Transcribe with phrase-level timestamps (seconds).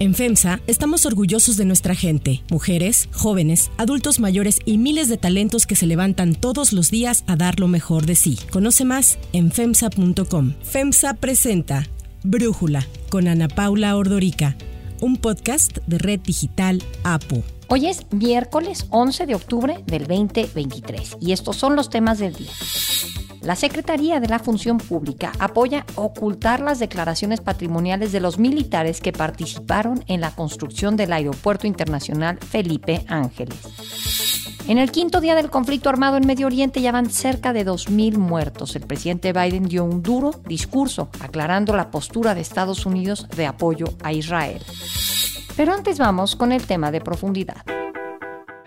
[0.00, 5.66] En FEMSA estamos orgullosos de nuestra gente, mujeres, jóvenes, adultos mayores y miles de talentos
[5.66, 8.38] que se levantan todos los días a dar lo mejor de sí.
[8.50, 10.54] Conoce más en FEMSA.com.
[10.62, 11.86] FEMSA presenta
[12.22, 14.56] Brújula con Ana Paula Ordorica,
[15.02, 17.42] un podcast de Red Digital APU.
[17.68, 22.52] Hoy es miércoles 11 de octubre del 2023 y estos son los temas del día.
[23.42, 29.12] La Secretaría de la Función Pública apoya ocultar las declaraciones patrimoniales de los militares que
[29.12, 33.56] participaron en la construcción del Aeropuerto Internacional Felipe Ángeles.
[34.68, 38.18] En el quinto día del conflicto armado en Medio Oriente ya van cerca de 2.000
[38.18, 38.76] muertos.
[38.76, 43.86] El presidente Biden dio un duro discurso aclarando la postura de Estados Unidos de apoyo
[44.02, 44.62] a Israel.
[45.56, 47.79] Pero antes vamos con el tema de profundidad.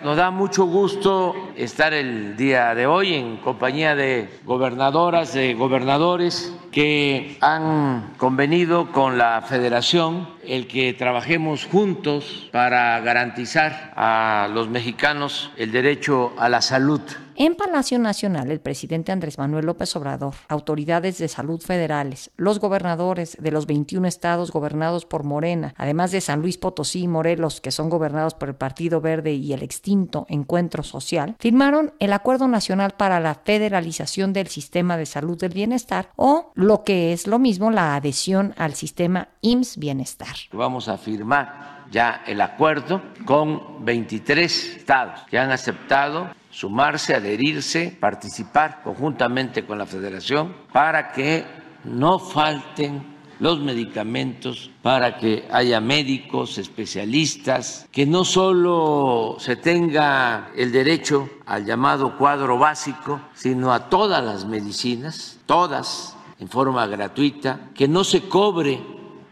[0.03, 6.53] Nos da mucho gusto estar el día de hoy en compañía de gobernadoras, de gobernadores
[6.73, 15.52] que han convenido con la federación el que trabajemos juntos para garantizar a los mexicanos
[15.55, 16.99] el derecho a la salud
[17.36, 23.38] en Palacio Nacional, el presidente Andrés Manuel López Obrador, autoridades de salud federales, los gobernadores
[23.39, 27.72] de los 21 estados gobernados por Morena, además de San Luis Potosí y Morelos, que
[27.72, 32.92] son gobernados por el Partido Verde y el extinto Encuentro Social, firmaron el Acuerdo Nacional
[32.92, 37.72] para la Federalización del Sistema de Salud del Bienestar o, lo que es lo mismo,
[37.72, 40.36] la adhesión al sistema IMSS Bienestar.
[40.52, 48.81] Vamos a firmar ya el acuerdo con 23 estados que han aceptado sumarse, adherirse, participar
[48.83, 51.43] conjuntamente con la federación para que
[51.83, 60.71] no falten los medicamentos, para que haya médicos, especialistas, que no solo se tenga el
[60.71, 67.87] derecho al llamado cuadro básico, sino a todas las medicinas, todas en forma gratuita, que
[67.87, 68.79] no se cobre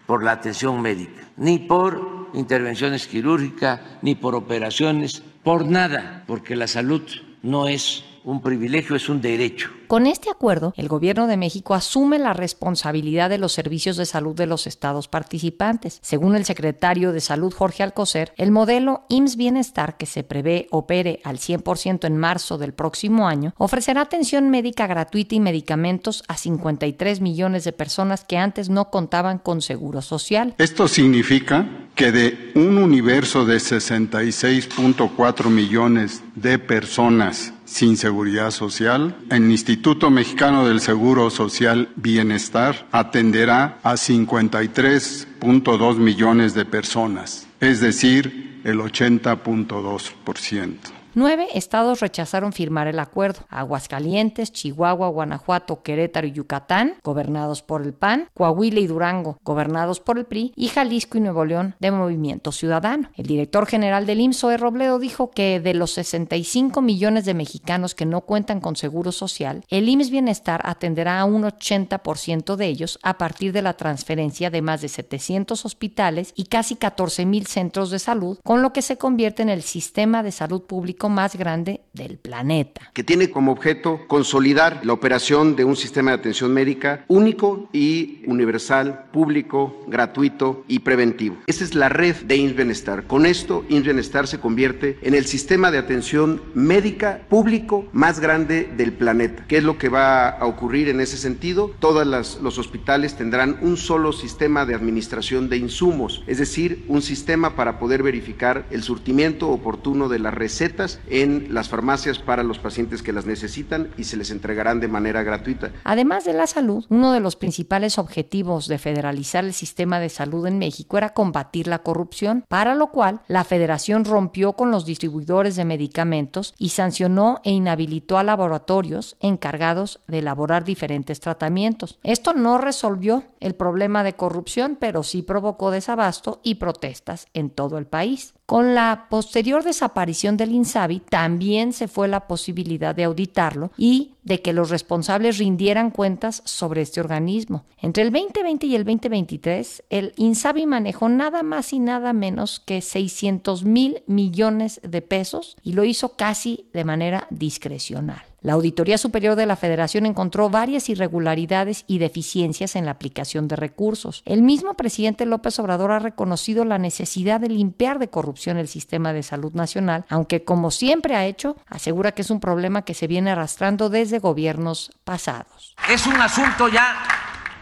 [0.07, 6.67] por la atención médica, ni por intervenciones quirúrgicas, ni por operaciones, por nada, porque la
[6.67, 7.01] salud
[7.41, 9.69] no es un privilegio, es un derecho.
[9.87, 14.35] Con este acuerdo, el Gobierno de México asume la responsabilidad de los servicios de salud
[14.35, 15.99] de los estados participantes.
[16.01, 21.19] Según el secretario de Salud Jorge Alcocer, el modelo IMSS Bienestar, que se prevé opere
[21.23, 27.21] al 100% en marzo del próximo año, ofrecerá atención médica gratuita y medicamentos a 53
[27.21, 30.55] millones de personas que antes no contaban con seguro social.
[30.57, 39.49] Esto significa que de un universo de 66.4 millones de personas sin seguridad social, el
[39.49, 48.79] Instituto Mexicano del Seguro Social Bienestar atenderá a 53.2 millones de personas, es decir, el
[48.79, 51.00] 80.2%.
[51.13, 53.41] Nueve estados rechazaron firmar el acuerdo.
[53.49, 60.17] Aguascalientes, Chihuahua, Guanajuato, Querétaro y Yucatán, gobernados por el PAN, Coahuila y Durango, gobernados por
[60.17, 63.09] el PRI, y Jalisco y Nuevo León, de Movimiento Ciudadano.
[63.17, 64.57] El director general del IMSS, E.
[64.57, 69.65] Robledo, dijo que de los 65 millones de mexicanos que no cuentan con seguro social,
[69.67, 74.61] el IMSS Bienestar atenderá a un 80% de ellos a partir de la transferencia de
[74.61, 78.97] más de 700 hospitales y casi 14 mil centros de salud, con lo que se
[78.97, 82.81] convierte en el sistema de salud pública más grande del planeta.
[82.93, 88.23] Que tiene como objeto consolidar la operación de un sistema de atención médica único y
[88.27, 91.37] universal, público, gratuito y preventivo.
[91.47, 93.07] Esa es la red de INS Bienestar.
[93.07, 98.69] Con esto, INS Bienestar se convierte en el sistema de atención médica público más grande
[98.77, 99.45] del planeta.
[99.47, 101.71] ¿Qué es lo que va a ocurrir en ese sentido?
[101.79, 102.05] Todos
[102.41, 107.79] los hospitales tendrán un solo sistema de administración de insumos, es decir, un sistema para
[107.79, 113.13] poder verificar el surtimiento oportuno de las recetas en las farmacias para los pacientes que
[113.13, 115.71] las necesitan y se les entregarán de manera gratuita.
[115.83, 120.45] Además de la salud, uno de los principales objetivos de federalizar el sistema de salud
[120.47, 125.55] en México era combatir la corrupción, para lo cual la federación rompió con los distribuidores
[125.55, 131.99] de medicamentos y sancionó e inhabilitó a laboratorios encargados de elaborar diferentes tratamientos.
[132.03, 137.77] Esto no resolvió el problema de corrupción, pero sí provocó desabasto y protestas en todo
[137.77, 138.33] el país.
[138.51, 144.41] Con la posterior desaparición del INSABI también se fue la posibilidad de auditarlo y de
[144.41, 147.63] que los responsables rindieran cuentas sobre este organismo.
[147.81, 152.81] Entre el 2020 y el 2023, el INSABI manejó nada más y nada menos que
[152.81, 158.30] 600 mil millones de pesos y lo hizo casi de manera discrecional.
[158.43, 163.55] La Auditoría Superior de la Federación encontró varias irregularidades y deficiencias en la aplicación de
[163.55, 164.23] recursos.
[164.25, 169.13] El mismo presidente López Obrador ha reconocido la necesidad de limpiar de corrupción el sistema
[169.13, 173.05] de salud nacional, aunque como siempre ha hecho, asegura que es un problema que se
[173.05, 175.75] viene arrastrando desde gobiernos pasados.
[175.87, 176.95] Es un asunto ya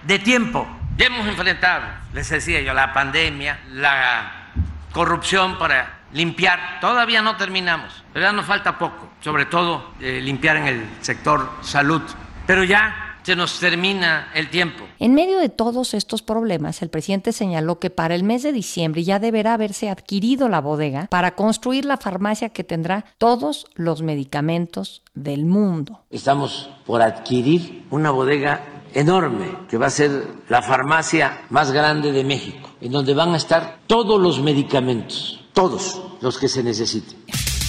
[0.08, 0.66] de tiempo
[0.98, 1.84] Ya hemos enfrentado,
[2.14, 4.52] les decía yo, la pandemia, la
[4.94, 6.80] corrupción para limpiar.
[6.82, 11.50] Todavía no terminamos, pero ya nos falta poco, sobre todo eh, limpiar en el sector
[11.62, 12.02] salud.
[12.46, 14.86] Pero ya se nos termina el tiempo.
[14.98, 19.04] En medio de todos estos problemas, el presidente señaló que para el mes de diciembre
[19.04, 25.04] ya deberá haberse adquirido la bodega para construir la farmacia que tendrá todos los medicamentos
[25.14, 26.02] del mundo.
[26.10, 28.62] Estamos por adquirir una bodega
[28.94, 33.38] enorme que va a ser la farmacia más grande de México, en donde van a
[33.38, 37.18] estar todos los medicamentos, todos los que se necesiten.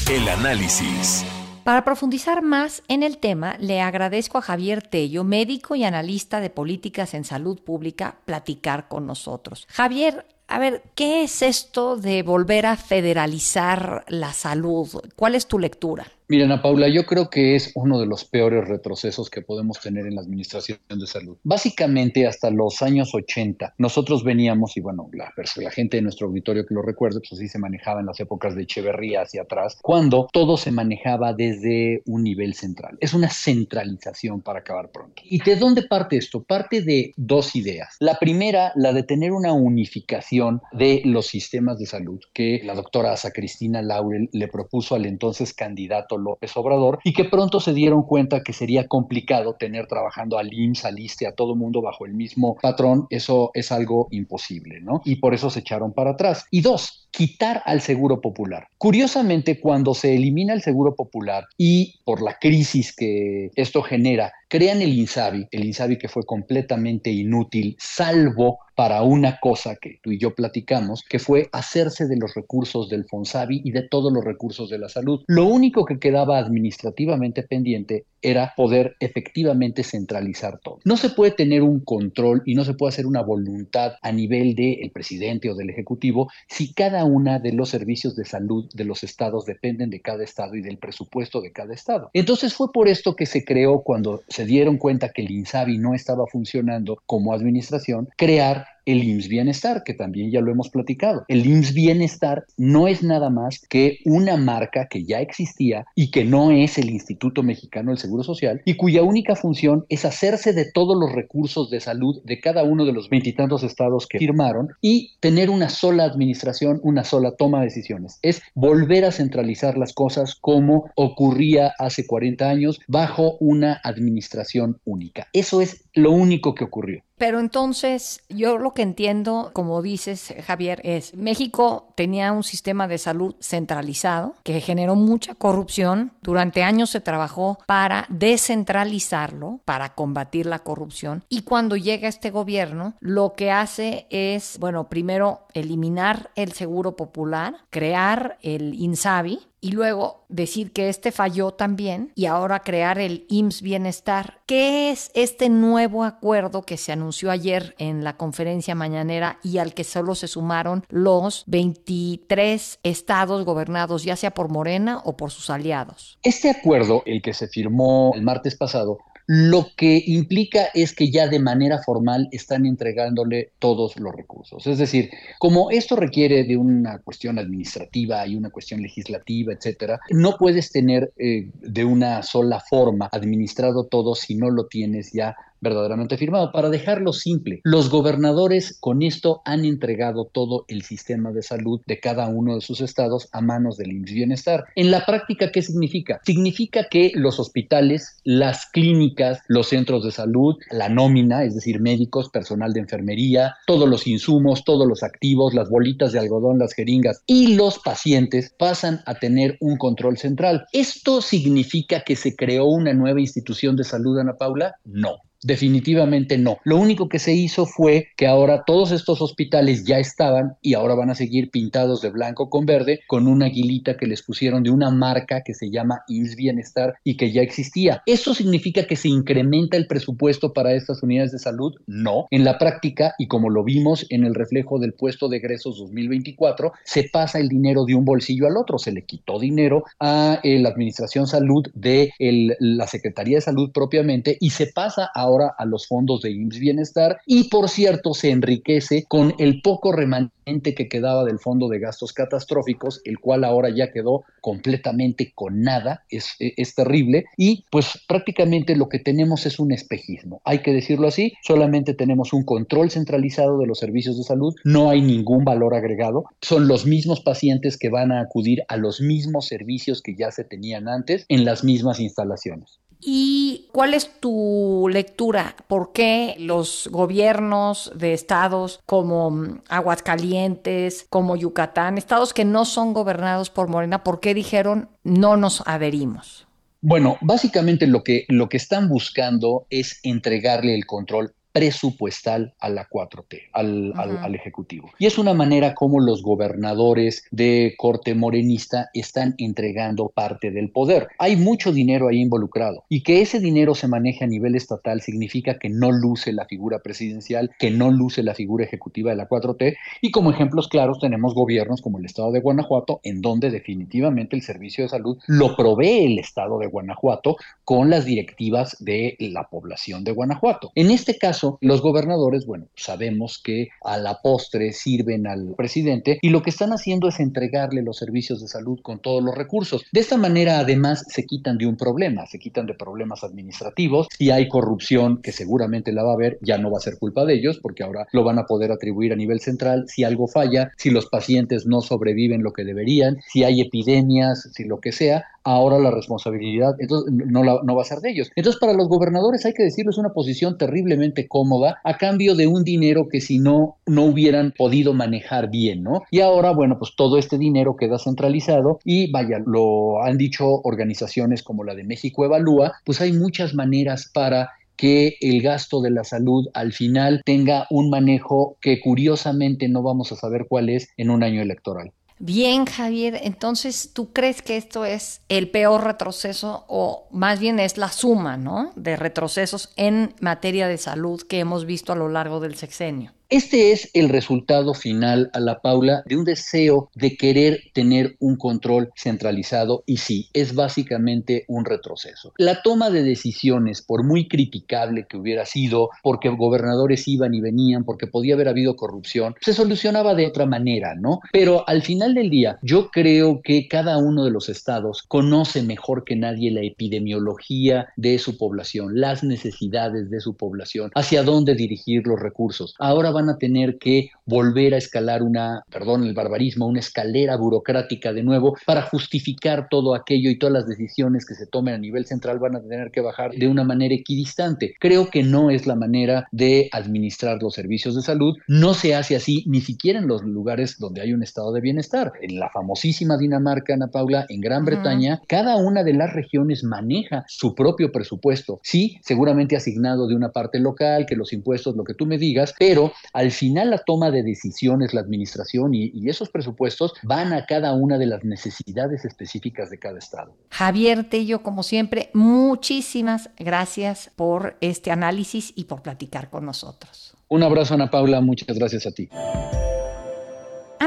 [0.08, 1.24] El análisis.
[1.64, 6.50] Para profundizar más en el tema, le agradezco a Javier Tello, médico y analista de
[6.50, 9.66] políticas en salud pública, platicar con nosotros.
[9.72, 14.88] Javier, a ver, ¿qué es esto de volver a federalizar la salud?
[15.16, 16.06] ¿Cuál es tu lectura?
[16.30, 20.06] Mira, Ana Paula, yo creo que es uno de los peores retrocesos que podemos tener
[20.06, 21.36] en la administración de salud.
[21.42, 26.64] Básicamente, hasta los años 80, nosotros veníamos, y bueno, la, la gente de nuestro auditorio
[26.64, 30.28] que lo recuerde, pues así se manejaba en las épocas de Echeverría hacia atrás, cuando
[30.32, 32.96] todo se manejaba desde un nivel central.
[33.00, 35.20] Es una centralización para acabar pronto.
[35.24, 36.44] ¿Y de dónde parte esto?
[36.44, 37.96] Parte de dos ideas.
[37.98, 43.14] La primera, la de tener una unificación de los sistemas de salud que la doctora
[43.14, 48.02] Asa Cristina Laurel le propuso al entonces candidato López Obrador y que pronto se dieron
[48.02, 52.14] cuenta que sería complicado tener trabajando al IMSS, al ISTE, a todo mundo bajo el
[52.14, 55.00] mismo patrón, eso es algo imposible, ¿no?
[55.04, 56.46] Y por eso se echaron para atrás.
[56.50, 58.68] Y dos, quitar al seguro popular.
[58.78, 64.82] Curiosamente, cuando se elimina el seguro popular y por la crisis que esto genera, crean
[64.82, 70.18] el INSABI, el INSABI que fue completamente inútil, salvo para una cosa que tú y
[70.18, 74.70] yo platicamos, que fue hacerse de los recursos del FONSABI y de todos los recursos
[74.70, 75.22] de la salud.
[75.26, 80.80] Lo único que quedaba administrativamente pendiente era poder efectivamente centralizar todo.
[80.84, 84.54] No se puede tener un control y no se puede hacer una voluntad a nivel
[84.54, 89.02] del presidente o del ejecutivo si cada una de los servicios de salud de los
[89.02, 92.10] estados dependen de cada estado y del presupuesto de cada estado.
[92.12, 95.94] Entonces fue por esto que se creó cuando se dieron cuenta que el INSABI no
[95.94, 101.24] estaba funcionando como administración, crear el IMSS Bienestar, que también ya lo hemos platicado.
[101.28, 106.24] El IMSS Bienestar no es nada más que una marca que ya existía y que
[106.24, 110.70] no es el Instituto Mexicano del Seguro Social y cuya única función es hacerse de
[110.70, 115.16] todos los recursos de salud de cada uno de los veintitantos estados que firmaron y
[115.20, 118.18] tener una sola administración, una sola toma de decisiones.
[118.22, 125.28] Es volver a centralizar las cosas como ocurría hace 40 años bajo una administración única.
[125.32, 127.02] Eso es lo único que ocurrió.
[127.20, 132.96] Pero entonces, yo lo que entiendo, como dices, Javier, es México tenía un sistema de
[132.96, 136.12] salud centralizado que generó mucha corrupción.
[136.22, 141.22] Durante años se trabajó para descentralizarlo, para combatir la corrupción.
[141.28, 147.66] Y cuando llega este gobierno, lo que hace es, bueno, primero eliminar el seguro popular,
[147.68, 153.62] crear el INSABI, y luego decir que este falló también y ahora crear el IMSS
[153.62, 154.40] Bienestar.
[154.46, 159.74] ¿Qué es este nuevo acuerdo que se anunció ayer en la conferencia mañanera y al
[159.74, 165.50] que solo se sumaron los 23 estados gobernados ya sea por Morena o por sus
[165.50, 166.18] aliados?
[166.22, 168.98] Este acuerdo, el que se firmó el martes pasado,
[169.32, 174.66] lo que implica es que ya de manera formal están entregándole todos los recursos.
[174.66, 180.34] Es decir, como esto requiere de una cuestión administrativa y una cuestión legislativa, etcétera, no
[180.36, 186.16] puedes tener eh, de una sola forma administrado todo si no lo tienes ya verdaderamente
[186.16, 186.52] firmado.
[186.52, 192.00] Para dejarlo simple, los gobernadores con esto han entregado todo el sistema de salud de
[192.00, 194.64] cada uno de sus estados a manos del IMSS Bienestar.
[194.76, 196.20] En la práctica, ¿qué significa?
[196.24, 202.30] Significa que los hospitales, las clínicas, los centros de salud, la nómina, es decir, médicos,
[202.30, 207.22] personal de enfermería, todos los insumos, todos los activos, las bolitas de algodón, las jeringas
[207.26, 210.66] y los pacientes pasan a tener un control central.
[210.72, 214.74] ¿Esto significa que se creó una nueva institución de salud, Ana Paula?
[214.84, 215.18] No.
[215.42, 216.58] Definitivamente no.
[216.64, 220.94] Lo único que se hizo fue que ahora todos estos hospitales ya estaban y ahora
[220.94, 224.70] van a seguir pintados de blanco con verde con una aguilita que les pusieron de
[224.70, 228.02] una marca que se llama IMSS Bienestar y que ya existía.
[228.04, 231.74] ¿Eso significa que se incrementa el presupuesto para estas unidades de salud?
[231.86, 232.26] No.
[232.30, 236.72] En la práctica, y como lo vimos en el reflejo del puesto de egresos 2024,
[236.84, 238.78] se pasa el dinero de un bolsillo al otro.
[238.78, 244.36] Se le quitó dinero a eh, la Administración Salud de la Secretaría de Salud propiamente
[244.38, 248.30] y se pasa a ahora a los fondos de IMSS Bienestar y por cierto se
[248.30, 253.70] enriquece con el poco remanente que quedaba del fondo de gastos catastróficos, el cual ahora
[253.74, 259.58] ya quedó completamente con nada, es, es terrible y pues prácticamente lo que tenemos es
[259.60, 264.24] un espejismo, hay que decirlo así, solamente tenemos un control centralizado de los servicios de
[264.24, 268.76] salud, no hay ningún valor agregado, son los mismos pacientes que van a acudir a
[268.76, 272.80] los mismos servicios que ya se tenían antes en las mismas instalaciones.
[273.00, 275.56] ¿Y cuál es tu lectura?
[275.66, 282.92] ¿Por qué los gobiernos de estados como mm, Aguascalientes, como Yucatán, estados que no son
[282.92, 286.46] gobernados por Morena, por qué dijeron no nos adherimos?
[286.82, 292.88] Bueno, básicamente lo que, lo que están buscando es entregarle el control presupuestal a la
[292.88, 294.90] 4T, al, al, Ejecutivo.
[294.98, 301.08] Y es una manera como los gobernadores de corte morenista están entregando parte del poder.
[301.18, 305.58] Hay mucho dinero ahí involucrado y que ese dinero se maneje a nivel estatal significa
[305.58, 309.76] que no luce la figura presidencial, que no luce la figura ejecutiva de la 4T
[310.00, 314.42] y como ejemplos claros tenemos gobiernos como el estado de Guanajuato en donde definitivamente el
[314.42, 320.04] servicio de salud lo provee el estado de Guanajuato con las directivas de la población
[320.04, 320.72] de Guanajuato.
[320.74, 326.30] En este caso, los gobernadores, bueno, sabemos que a la postre sirven al presidente y
[326.30, 329.84] lo que están haciendo es entregarle los servicios de salud con todos los recursos.
[329.92, 334.08] De esta manera, además, se quitan de un problema, se quitan de problemas administrativos.
[334.18, 337.24] y hay corrupción, que seguramente la va a haber, ya no va a ser culpa
[337.24, 339.84] de ellos, porque ahora lo van a poder atribuir a nivel central.
[339.88, 344.64] Si algo falla, si los pacientes no sobreviven lo que deberían, si hay epidemias, si
[344.64, 348.30] lo que sea, ahora la responsabilidad entonces, no, no va a ser de ellos.
[348.36, 352.46] Entonces, para los gobernadores hay que decirlo, es una posición terriblemente cómoda a cambio de
[352.46, 356.02] un dinero que si no, no hubieran podido manejar bien, ¿no?
[356.10, 361.42] Y ahora, bueno, pues todo este dinero queda centralizado y vaya, lo han dicho organizaciones
[361.42, 366.04] como la de México Evalúa, pues hay muchas maneras para que el gasto de la
[366.04, 371.10] salud al final tenga un manejo que curiosamente no vamos a saber cuál es en
[371.10, 371.92] un año electoral.
[372.22, 377.78] Bien, Javier, entonces tú crees que esto es el peor retroceso o más bien es
[377.78, 378.72] la suma, ¿no?
[378.76, 383.14] De retrocesos en materia de salud que hemos visto a lo largo del sexenio.
[383.30, 388.34] Este es el resultado final a la Paula de un deseo de querer tener un
[388.34, 392.32] control centralizado y sí, es básicamente un retroceso.
[392.38, 397.84] La toma de decisiones, por muy criticable que hubiera sido, porque gobernadores iban y venían,
[397.84, 401.20] porque podía haber habido corrupción, se solucionaba de otra manera, ¿no?
[401.32, 406.02] Pero al final del día, yo creo que cada uno de los estados conoce mejor
[406.02, 412.08] que nadie la epidemiología de su población, las necesidades de su población, hacia dónde dirigir
[412.08, 412.74] los recursos.
[412.80, 418.12] Ahora van a tener que volver a escalar una, perdón el barbarismo, una escalera burocrática
[418.12, 422.06] de nuevo para justificar todo aquello y todas las decisiones que se tomen a nivel
[422.06, 424.74] central van a tener que bajar de una manera equidistante.
[424.78, 428.36] Creo que no es la manera de administrar los servicios de salud.
[428.46, 432.12] No se hace así ni siquiera en los lugares donde hay un estado de bienestar.
[432.22, 437.24] En la famosísima Dinamarca, Ana Paula, en Gran Bretaña, cada una de las regiones maneja
[437.26, 438.60] su propio presupuesto.
[438.62, 442.54] Sí, seguramente asignado de una parte local, que los impuestos, lo que tú me digas,
[442.58, 447.72] pero al final la toma de decisiones, la administración y, esos presupuestos van a cada
[447.72, 450.34] una de las necesidades específicas de cada estado.
[450.50, 457.14] Javier Tello, como siempre, muchísimas gracias por este análisis y por platicar con nosotros.
[457.28, 459.08] Un abrazo, Ana Paula, muchas gracias a ti.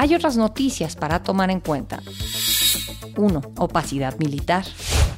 [0.00, 2.00] Hay otras noticias para tomar en cuenta.
[3.16, 3.42] 1.
[3.58, 4.64] Opacidad militar.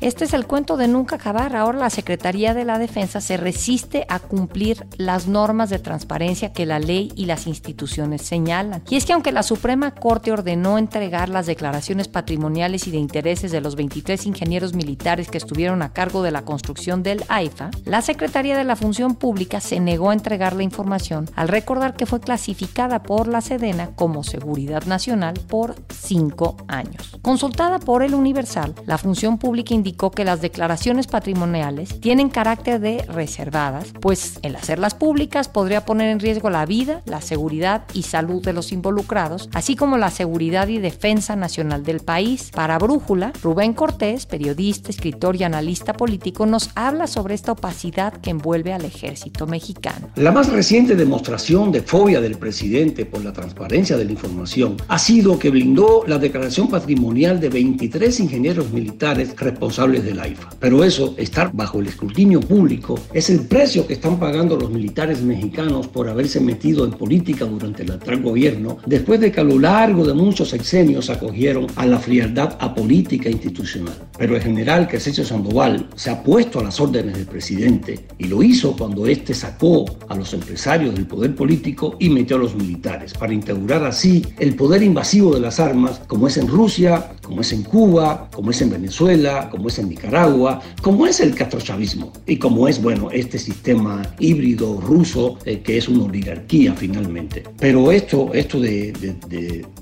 [0.01, 1.55] Este es el cuento de nunca acabar.
[1.55, 6.65] Ahora la Secretaría de la Defensa se resiste a cumplir las normas de transparencia que
[6.65, 8.83] la ley y las instituciones señalan.
[8.89, 13.53] Y es que aunque la Suprema Corte ordenó entregar las declaraciones patrimoniales y de intereses
[13.53, 18.01] de los 23 ingenieros militares que estuvieron a cargo de la construcción del AIFA, la
[18.01, 22.21] Secretaría de la Función Pública se negó a entregar la información al recordar que fue
[22.21, 27.19] clasificada por la Sedena como seguridad nacional por cinco años.
[27.21, 32.79] Consultada por el Universal, la Función Pública indicó indicó que las declaraciones patrimoniales tienen carácter
[32.79, 38.05] de reservadas, pues el hacerlas públicas podría poner en riesgo la vida, la seguridad y
[38.05, 42.53] salud de los involucrados, así como la seguridad y defensa nacional del país.
[42.55, 48.31] Para Brújula, Rubén Cortés, periodista, escritor y analista político, nos habla sobre esta opacidad que
[48.31, 50.11] envuelve al ejército mexicano.
[50.15, 55.01] La más reciente demostración de fobia del presidente por la transparencia de la información ha
[55.01, 60.51] sido que blindó la declaración patrimonial de 23 ingenieros militares responsables del AIFA.
[60.61, 65.23] Pero eso, estar bajo el escrutinio público, es el precio que están pagando los militares
[65.23, 69.59] mexicanos por haberse metido en política durante el actual gobierno, después de que a lo
[69.59, 73.95] largo de muchos sexenios acogieron a la frialdad apolítica institucional.
[74.19, 78.43] Pero el general Crescencio Sandoval se ha puesto a las órdenes del presidente y lo
[78.43, 83.15] hizo cuando éste sacó a los empresarios del poder político y metió a los militares
[83.15, 87.53] para integrar así el poder invasivo de las armas como es en Rusia, como es
[87.53, 92.37] en Cuba, como es en Venezuela, como es en Nicaragua, como es el castrochavismo y
[92.37, 97.43] como es, bueno, este sistema híbrido ruso eh, que es una oligarquía finalmente.
[97.59, 98.93] Pero esto, esto de,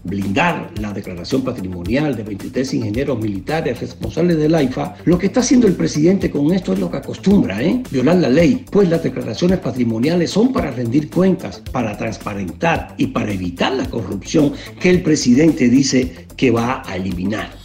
[0.04, 5.66] blindar la declaración patrimonial de 23 ingenieros militares responsables del AIFA, lo que está haciendo
[5.66, 7.82] el presidente con esto es lo que acostumbra, ¿eh?
[7.90, 13.32] violar la ley, pues las declaraciones patrimoniales son para rendir cuentas, para transparentar y para
[13.32, 17.57] evitar la corrupción que el presidente dice que va a eliminar.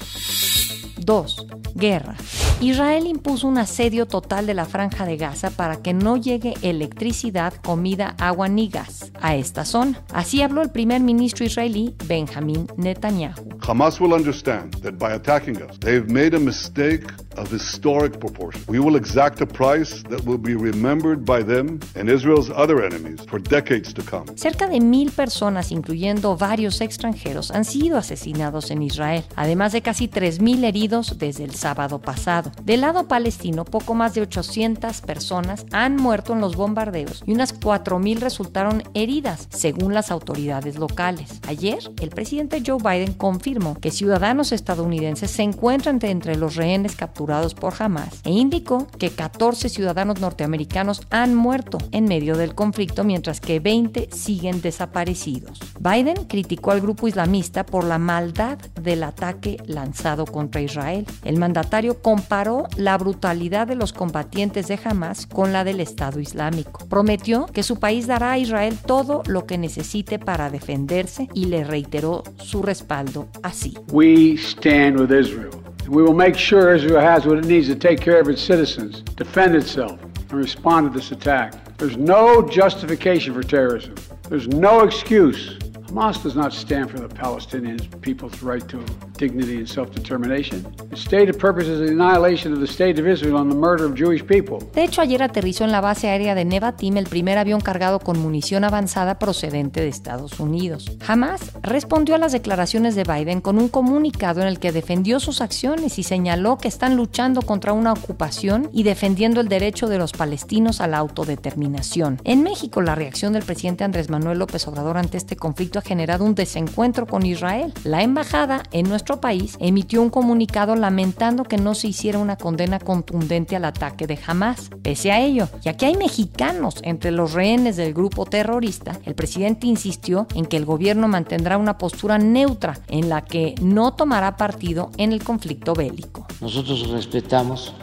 [1.05, 1.47] 2.
[1.75, 2.15] Guerra.
[2.61, 7.53] Israel impuso un asedio total de la franja de Gaza para que no llegue electricidad,
[7.63, 10.01] comida, agua ni gas a esta zona.
[10.13, 13.41] Así habló el primer ministro israelí Benjamin Netanyahu.
[13.59, 17.05] Hamas will understand that by attacking us, they've made a mistake
[17.37, 18.61] of historic proportion.
[18.67, 23.21] We will exact a price that will be remembered by them and Israel's other enemies
[23.27, 24.25] for decades to come.
[24.35, 30.07] Cerca de mil personas, incluyendo varios extranjeros, han sido asesinados en Israel, además de casi
[30.07, 32.51] 3.000 heridos desde el sábado pasado.
[32.63, 37.59] Del lado palestino, poco más de 800 personas han muerto en los bombardeos y unas
[37.59, 41.39] 4.000 resultaron heridas, según las autoridades locales.
[41.47, 47.22] Ayer, el presidente Joe Biden confirmó que ciudadanos estadounidenses se encuentran entre los rehenes capturados
[47.59, 53.39] por Hamas e indicó que 14 ciudadanos norteamericanos han muerto en medio del conflicto, mientras
[53.39, 55.59] que 20 siguen desaparecidos.
[55.79, 61.05] Biden criticó al grupo islamista por la maldad del ataque lanzado contra Israel.
[61.23, 66.85] El mandatario comparó la brutalidad de los combatientes de Hamas con la del Estado Islámico.
[66.89, 71.63] Prometió que su país dará a Israel todo lo que necesite para defenderse y le
[71.63, 73.73] reiteró su respaldo así.
[73.91, 75.62] We stand with Israel.
[75.87, 79.01] We will make sure Israel has what it needs to take care of its citizens,
[79.01, 81.77] defend itself, and respond to this attack.
[81.77, 83.95] There's no justification for terrorism.
[84.29, 85.57] There's no excuse
[85.93, 88.83] Hamas does not stand for the Palestinian people's right to
[89.23, 90.65] dignity and self-determination.
[90.91, 93.95] Its stated purpose is the annihilation of the state of Israel and the murder of
[93.95, 94.59] Jewish people.
[94.73, 98.19] De hecho, ayer aterrizó en la base aérea de Nevatim el primer avión cargado con
[98.19, 100.91] munición avanzada procedente de Estados Unidos.
[101.07, 105.41] Hamas respondió a las declaraciones de Biden con un comunicado en el que defendió sus
[105.41, 110.11] acciones y señaló que están luchando contra una ocupación y defendiendo el derecho de los
[110.11, 112.19] palestinos a la autodeterminación.
[112.23, 116.35] En México, la reacción del presidente Andrés Manuel López Obrador ante este conflicto generado un
[116.35, 117.73] desencuentro con Israel.
[117.83, 122.79] La embajada en nuestro país emitió un comunicado lamentando que no se hiciera una condena
[122.79, 124.69] contundente al ataque de Hamas.
[124.81, 129.67] Pese a ello, ya que hay mexicanos entre los rehenes del grupo terrorista, el presidente
[129.67, 134.91] insistió en que el gobierno mantendrá una postura neutra en la que no tomará partido
[134.97, 136.27] en el conflicto bélico.
[136.41, 137.73] Nosotros respetamos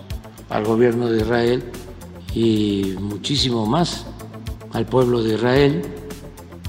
[0.49, 1.65] al gobierno de Israel
[2.35, 4.07] y muchísimo más
[4.73, 6.01] al pueblo de Israel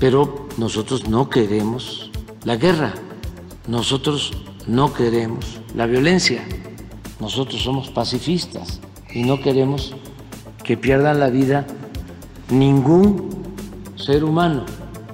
[0.02, 2.10] pero nosotros no queremos
[2.44, 2.96] la guerra,
[3.68, 4.32] nosotros
[4.72, 6.42] no queremos la violencia,
[7.20, 8.80] nosotros somos pacifistas
[9.14, 9.94] y no queremos
[10.64, 11.68] que pierdan la vida
[12.50, 13.30] ningún
[13.98, 14.66] ser humano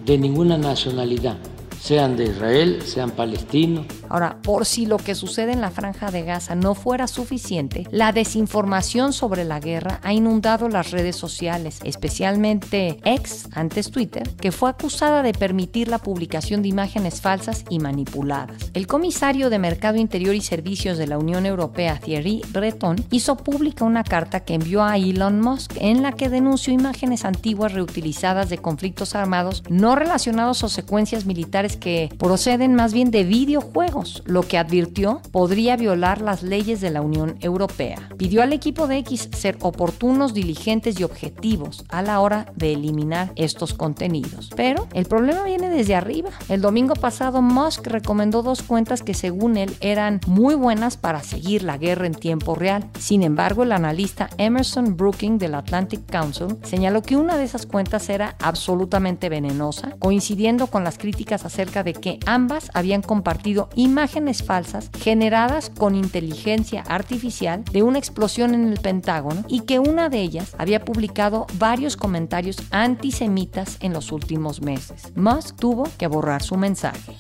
[0.06, 1.38] de ninguna nacionalidad
[1.82, 3.88] sean de Israel, sean palestinos.
[4.10, 8.12] Ahora, por si lo que sucede en la franja de Gaza no fuera suficiente, la
[8.12, 14.70] desinformación sobre la guerra ha inundado las redes sociales, especialmente ex, antes Twitter, que fue
[14.70, 18.72] acusada de permitir la publicación de imágenes falsas y manipuladas.
[18.74, 23.86] El comisario de Mercado Interior y Servicios de la Unión Europea, Thierry Breton, hizo pública
[23.86, 28.58] una carta que envió a Elon Musk en la que denunció imágenes antiguas reutilizadas de
[28.58, 34.58] conflictos armados no relacionados o secuencias militares que proceden más bien de videojuegos, lo que
[34.58, 38.10] advirtió podría violar las leyes de la Unión Europea.
[38.18, 43.32] Pidió al equipo de X ser oportunos, diligentes y objetivos a la hora de eliminar
[43.36, 44.50] estos contenidos.
[44.56, 46.30] Pero el problema viene desde arriba.
[46.50, 51.64] El domingo pasado Musk recomendó dos cuentas que según él eran muy buenas para seguir
[51.64, 52.90] la guerra en tiempo real.
[53.00, 58.10] Sin embargo, el analista Emerson Brooking del Atlantic Council señaló que una de esas cuentas
[58.10, 64.92] era absolutamente venenosa, coincidiendo con las críticas acerca de que ambas habían compartido imágenes falsas
[65.00, 70.56] generadas con inteligencia artificial de una explosión en el Pentágono y que una de ellas
[70.58, 75.14] había publicado varios comentarios antisemitas en los últimos meses.
[75.16, 77.16] Musk tuvo que borrar su mensaje.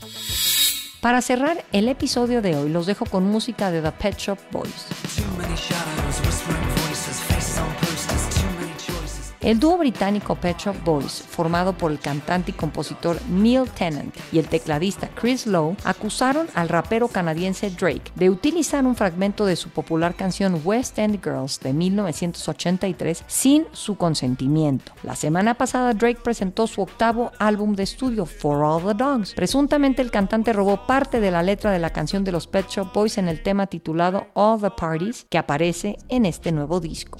[1.01, 4.87] Para cerrar el episodio de hoy, los dejo con música de The Pet Shop Boys.
[9.47, 14.39] El dúo británico Pet Shop Boys, formado por el cantante y compositor Neil Tennant y
[14.39, 19.69] el tecladista Chris Lowe, acusaron al rapero canadiense Drake de utilizar un fragmento de su
[19.69, 24.91] popular canción West End Girls de 1983 sin su consentimiento.
[25.01, 29.33] La semana pasada Drake presentó su octavo álbum de estudio For All the Dogs.
[29.33, 32.91] Presuntamente el cantante robó parte de la letra de la canción de los Pet Shop
[32.93, 37.19] Boys en el tema titulado All the Parties que aparece en este nuevo disco.